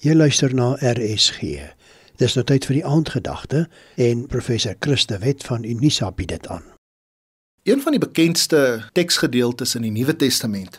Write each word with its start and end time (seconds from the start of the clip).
Jy 0.00 0.14
luister 0.14 0.54
na 0.56 0.78
RSG. 0.80 1.58
Dis 2.16 2.32
nou 2.32 2.42
tyd 2.48 2.64
vir 2.64 2.78
die 2.78 2.84
aandgedagte 2.88 3.66
en 4.00 4.22
professor 4.32 4.72
Christe 4.80 5.18
Wet 5.20 5.44
van 5.44 5.66
Unisa 5.68 6.08
bied 6.16 6.30
dit 6.32 6.46
aan. 6.48 6.64
Een 7.68 7.82
van 7.84 7.92
die 7.92 8.00
bekendste 8.00 8.86
teksgedeeltes 8.96 9.74
in 9.76 9.84
die 9.84 9.92
Nuwe 9.92 10.14
Testament 10.16 10.78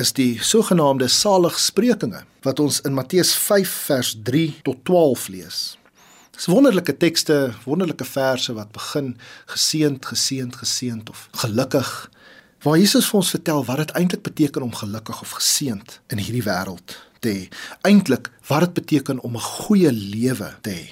is 0.00 0.14
die 0.16 0.40
sogenaamde 0.40 1.10
saligsprekinge 1.12 2.22
wat 2.48 2.62
ons 2.64 2.80
in 2.88 2.96
Matteus 2.96 3.34
5 3.36 3.74
vers 3.90 4.14
3 4.24 4.46
tot 4.64 4.80
12 4.88 5.28
lees. 5.36 5.60
Dis 6.32 6.48
wonderlike 6.48 6.96
tekste, 6.96 7.52
wonderlike 7.68 8.08
verse 8.08 8.56
wat 8.56 8.72
begin 8.72 9.18
geseënd, 9.52 10.08
geseënd, 10.08 10.56
geseënd 10.64 11.12
of 11.12 11.28
gelukkig 11.44 11.92
waar 12.66 12.78
Jesus 12.78 13.06
vir 13.06 13.20
ons 13.20 13.28
vertel 13.30 13.60
wat 13.68 13.78
dit 13.78 13.92
eintlik 13.94 14.22
beteken 14.26 14.64
om 14.66 14.72
gelukkig 14.74 15.20
of 15.22 15.36
geseënd 15.38 16.00
in 16.10 16.18
hierdie 16.18 16.42
wêreld 16.42 16.96
te 17.22 17.30
hê. 17.30 17.42
Eintlik 17.86 18.30
wat 18.48 18.64
dit 18.64 18.72
beteken 18.80 19.20
om 19.22 19.36
'n 19.36 19.48
goeie 19.62 19.92
lewe 19.92 20.50
te 20.62 20.70
hê. 20.70 20.86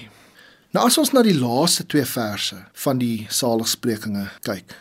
Nou 0.70 0.86
as 0.86 0.98
ons 0.98 1.10
na 1.12 1.22
die 1.22 1.38
laaste 1.38 1.86
twee 1.86 2.04
verse 2.04 2.56
van 2.72 2.98
die 2.98 3.26
saligsprekinge 3.30 4.28
kyk, 4.40 4.76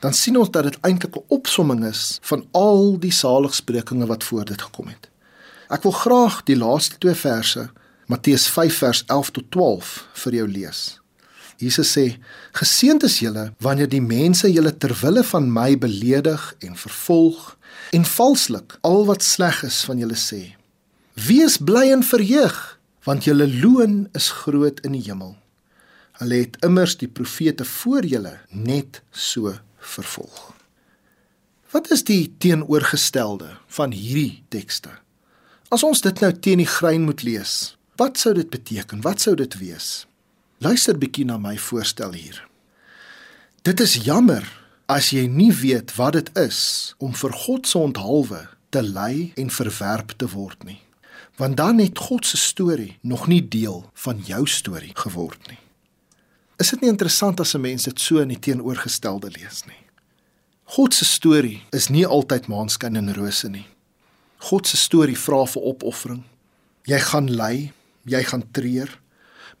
dan 0.00 0.12
sien 0.12 0.36
ons 0.36 0.50
dat 0.50 0.64
dit 0.64 0.78
eintlik 0.80 1.16
'n 1.16 1.24
opsomming 1.28 1.84
is 1.84 2.18
van 2.22 2.46
al 2.52 2.98
die 2.98 3.12
saligsprekinge 3.12 4.06
wat 4.06 4.24
voor 4.24 4.44
dit 4.44 4.62
gekom 4.62 4.88
het. 4.88 5.08
Ek 5.70 5.82
wil 5.82 5.92
graag 5.92 6.42
die 6.44 6.56
laaste 6.56 6.98
twee 6.98 7.14
verse, 7.14 7.70
Matteus 8.06 8.46
5 8.48 8.78
vers 8.78 9.04
11 9.06 9.30
tot 9.30 9.50
12 9.50 10.08
vir 10.12 10.32
jou 10.32 10.48
lees. 10.48 11.03
Jesus 11.56 11.92
sê: 11.96 12.18
"Geseënd 12.52 13.02
is 13.02 13.18
julle 13.18 13.52
wanneer 13.58 13.88
die 13.88 14.02
mense 14.02 14.50
julle 14.52 14.76
ter 14.76 14.94
wille 15.02 15.24
van 15.24 15.52
my 15.52 15.78
beledig 15.78 16.54
en 16.58 16.76
vervolg 16.76 17.56
en 17.92 18.04
valslik 18.04 18.78
al 18.82 19.06
wat 19.06 19.22
sleg 19.22 19.62
is 19.62 19.84
van 19.84 19.98
julle 19.98 20.18
sê. 20.18 20.54
Wees 21.14 21.58
bly 21.58 21.90
en 21.92 22.02
verheug, 22.02 22.78
want 23.04 23.24
julle 23.24 23.46
loon 23.60 24.08
is 24.12 24.30
groot 24.30 24.80
in 24.80 24.92
die 24.92 25.04
hemel. 25.06 25.36
Hulle 26.18 26.34
het 26.34 26.56
immers 26.64 26.96
die 26.96 27.08
profete 27.08 27.64
voor 27.64 28.04
julle 28.04 28.38
net 28.50 29.02
so 29.10 29.54
vervolg." 29.78 30.54
Wat 31.74 31.90
is 31.90 32.04
die 32.06 32.34
teenoorgestelde 32.38 33.56
van 33.66 33.90
hierdie 33.90 34.44
tekste? 34.48 34.92
As 35.74 35.82
ons 35.82 36.00
dit 36.00 36.20
nou 36.22 36.30
teen 36.38 36.60
die 36.62 36.70
grein 36.70 37.02
moet 37.02 37.24
lees, 37.26 37.74
wat 37.98 38.18
sou 38.18 38.30
dit 38.34 38.46
beteken? 38.50 39.00
Wat 39.02 39.20
sou 39.20 39.34
dit 39.34 39.56
wees? 39.58 40.06
Luister 40.62 40.94
bietjie 40.98 41.24
na 41.26 41.34
my 41.38 41.56
voorstel 41.58 42.12
hier. 42.14 42.38
Dit 43.66 43.80
is 43.80 43.96
jammer 44.06 44.44
as 44.86 45.10
jy 45.10 45.26
nie 45.26 45.50
weet 45.50 45.94
wat 45.98 46.14
dit 46.14 46.30
is 46.38 46.94
om 47.02 47.14
vir 47.16 47.32
God 47.44 47.66
se 47.66 47.78
onthalwe 47.78 48.44
te 48.70 48.82
ly 48.84 49.32
en 49.40 49.50
verwerp 49.50 50.14
te 50.20 50.28
word 50.30 50.62
nie. 50.68 50.78
Want 51.40 51.58
dan 51.58 51.80
het 51.82 51.98
God 51.98 52.26
se 52.26 52.38
storie 52.38 52.98
nog 53.02 53.26
nie 53.26 53.42
deel 53.42 53.82
van 54.06 54.22
jou 54.22 54.44
storie 54.46 54.92
geword 54.94 55.42
nie. 55.50 55.58
Is 56.62 56.70
dit 56.70 56.84
nie 56.84 56.92
interessant 56.92 57.40
as 57.40 57.54
'n 57.54 57.60
mens 57.60 57.84
dit 57.84 58.00
so 58.00 58.18
in 58.18 58.28
die 58.28 58.38
teenoorgestelde 58.38 59.30
lees 59.30 59.64
nie? 59.66 59.82
God 60.64 60.94
se 60.94 61.04
storie 61.04 61.62
is 61.72 61.88
nie 61.88 62.06
altyd 62.06 62.46
maanskyn 62.46 62.96
en 62.96 63.14
rose 63.14 63.48
nie. 63.48 63.66
God 64.38 64.66
se 64.66 64.76
storie 64.76 65.18
vra 65.18 65.44
vir 65.46 65.62
opoffering. 65.62 66.22
Jy 66.84 66.98
gaan 66.98 67.28
ly, 67.30 67.72
jy 68.04 68.22
gaan 68.22 68.44
treur, 68.52 69.00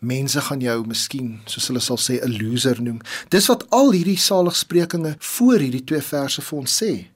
mense 0.04 0.40
gaan 0.40 0.60
jou 0.62 0.76
miskien 0.86 1.38
soos 1.50 1.68
hulle 1.70 1.80
sal 1.82 1.98
sê 2.00 2.20
'n 2.20 2.36
loser 2.38 2.80
noem. 2.82 3.00
Dis 3.30 3.46
wat 3.46 3.64
al 3.70 3.92
hierdie 3.92 4.18
saligsprekinge 4.18 5.16
voor 5.18 5.58
hierdie 5.58 5.84
twee 5.84 6.02
verse 6.02 6.42
vir 6.42 6.58
ons 6.58 6.82
sê. 6.82 7.06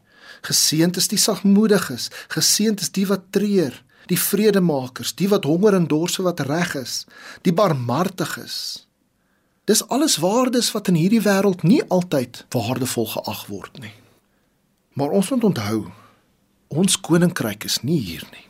Geseënd 0.43 0.97
is 0.97 1.09
die 1.09 1.19
sagmoediges, 1.19 2.11
geseënd 2.29 2.81
is 2.81 2.91
die 2.91 3.07
wat 3.07 3.33
treur, 3.33 3.75
die 4.07 4.19
vredemakers, 4.19 5.15
die 5.15 5.29
wat 5.29 5.45
honger 5.45 5.75
en 5.75 5.87
dors 5.87 6.17
vir 6.17 6.25
wat 6.25 6.41
reg 6.41 6.75
is, 6.75 7.07
die 7.43 7.53
barmhartiges. 7.53 8.87
Dis 9.65 9.89
alles 9.89 10.17
waardes 10.17 10.73
wat 10.73 10.89
in 10.89 10.95
hierdie 10.95 11.23
wêreld 11.23 11.63
nie 11.63 11.83
altyd 11.89 12.45
waardevol 12.51 13.07
geag 13.07 13.47
word 13.47 13.79
nie. 13.81 13.95
Maar 14.95 15.11
ons 15.11 15.31
moet 15.31 15.45
onthou, 15.45 15.93
ons 16.69 17.01
koninkryk 17.01 17.65
is 17.65 17.83
nie 17.83 18.01
hier 18.01 18.25
nie 18.33 18.49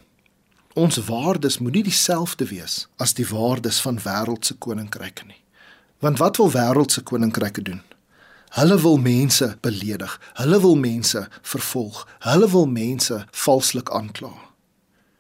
ons 0.79 1.01
waardes 1.09 1.59
moet 1.59 1.79
nie 1.79 1.83
dieselfde 1.83 2.47
wees 2.49 2.87
as 2.97 3.15
die 3.19 3.27
waardes 3.27 3.81
van 3.85 4.01
wêreldse 4.03 4.55
koninkryke 4.63 5.27
nie. 5.27 5.41
Want 6.05 6.19
wat 6.23 6.39
wil 6.39 6.51
wêreldse 6.55 7.03
koninkryke 7.03 7.63
doen? 7.63 7.83
Hulle 8.57 8.79
wil 8.81 8.97
mense 8.97 9.57
beledig, 9.61 10.15
hulle 10.41 10.61
wil 10.61 10.77
mense 10.77 11.29
vervolg, 11.43 12.07
hulle 12.25 12.49
wil 12.49 12.67
mense 12.67 13.25
valslik 13.45 13.91
aankla. 13.91 14.33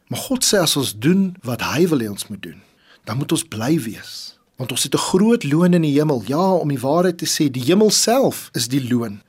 Maar 0.08 0.22
God 0.30 0.46
sê 0.46 0.62
as 0.62 0.76
ons 0.80 0.94
doen 0.96 1.34
wat 1.44 1.64
hy 1.68 1.84
wil 1.90 2.00
hê 2.00 2.08
ons 2.08 2.28
moet 2.30 2.42
doen, 2.42 2.62
dan 3.04 3.20
moet 3.20 3.32
ons 3.36 3.44
bly 3.44 3.74
wees, 3.84 4.12
want 4.56 4.72
ons 4.72 4.82
het 4.82 4.94
'n 4.94 5.08
groot 5.10 5.44
loon 5.44 5.74
in 5.74 5.82
die 5.82 5.98
hemel. 5.98 6.22
Ja, 6.26 6.52
om 6.52 6.68
die 6.68 6.80
waarheid 6.80 7.18
te 7.18 7.26
sê, 7.26 7.50
die 7.50 7.64
hemel 7.64 7.90
self 7.90 8.50
is 8.54 8.68
die 8.68 8.88
loon. 8.88 9.22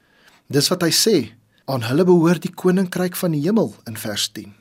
Dis 0.47 0.69
wat 0.69 0.81
hy 0.81 0.89
sê, 0.91 1.31
aan 1.65 1.83
hulle 1.83 2.05
behoort 2.05 2.41
die 2.41 2.53
koninkryk 2.53 3.15
van 3.15 3.31
die 3.31 3.41
hemel 3.41 3.75
in 3.85 3.97
vers 3.97 4.31
10. 4.31 4.53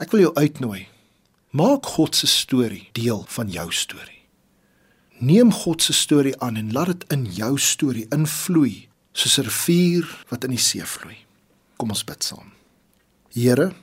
Ek 0.00 0.14
wil 0.14 0.22
jou 0.22 0.32
uitnooi. 0.40 0.86
Maak 1.52 1.84
God 1.92 2.16
se 2.16 2.26
storie 2.26 2.86
deel 2.96 3.20
van 3.28 3.50
jou 3.52 3.66
storie. 3.74 4.22
Neem 5.20 5.50
God 5.52 5.82
se 5.84 5.92
storie 5.92 6.32
aan 6.40 6.56
en 6.56 6.70
laat 6.72 6.94
dit 6.94 7.04
in 7.12 7.26
jou 7.36 7.50
storie 7.60 8.06
invloei 8.08 8.88
soos 9.12 9.36
'n 9.38 9.44
rivier 9.44 10.06
wat 10.30 10.44
in 10.44 10.56
die 10.56 10.64
see 10.68 10.84
vloei. 10.84 11.18
Kom 11.76 11.90
ons 11.90 12.04
bid 12.04 12.24
saam. 12.24 12.52
Here, 13.34 13.74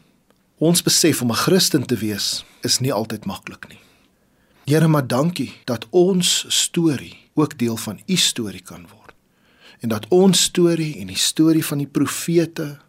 ons 0.58 0.82
besef 0.82 1.22
om 1.22 1.32
'n 1.32 1.36
Christen 1.36 1.86
te 1.86 1.96
wees 1.96 2.46
is 2.64 2.80
nie 2.80 2.94
altyd 2.94 3.26
maklik 3.26 3.70
nie. 3.70 3.80
Here, 4.66 4.88
maar 4.88 5.08
dankie 5.08 5.54
dat 5.66 5.86
ons 5.90 6.46
storie 6.48 7.18
ook 7.36 7.58
deel 7.58 7.78
van 7.78 8.02
u 8.08 8.16
storie 8.16 8.64
kan 8.64 8.88
word. 8.88 9.14
En 9.82 9.90
dat 9.90 10.08
ons 10.10 10.42
storie 10.42 11.00
en 11.00 11.08
die 11.08 11.18
storie 11.18 11.66
van 11.66 11.78
die 11.78 11.88
profete, 11.88 12.80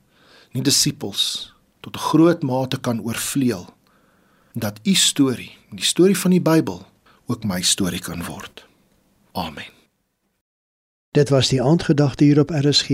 die 0.53 0.63
disippels 0.63 1.58
tot 1.91 1.97
'n 1.97 2.09
groot 2.09 2.43
mate 2.43 2.81
kan 2.81 3.03
oorvleuel 3.03 3.67
dat 4.53 4.81
u 4.83 4.95
storie, 4.95 5.57
die 5.71 5.85
storie 5.85 6.19
van 6.19 6.31
die 6.31 6.41
Bybel, 6.41 6.87
ook 7.27 7.45
my 7.45 7.63
storie 7.63 8.01
kan 8.01 8.25
word. 8.25 8.67
Amen. 9.33 9.73
Dit 11.11 11.29
was 11.29 11.49
die 11.49 11.63
aandgedagte 11.63 12.25
hier 12.25 12.39
op 12.41 12.51
RSG, 12.51 12.91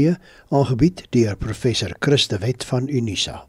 aangebied 0.49 1.07
deur 1.11 1.37
professor 1.37 1.97
Christe 1.99 2.39
Wet 2.39 2.65
van 2.65 2.89
Unisa. 2.89 3.47